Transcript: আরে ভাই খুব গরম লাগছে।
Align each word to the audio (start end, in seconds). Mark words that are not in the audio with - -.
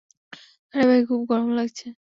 আরে 0.73 0.83
ভাই 0.89 1.01
খুব 1.09 1.21
গরম 1.29 1.49
লাগছে। 1.57 1.85